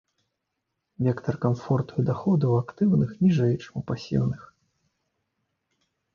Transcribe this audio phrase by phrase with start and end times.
[1.07, 4.51] Вектар камфорту і даходу ў актыўных ніжэй, чым у пасіўных.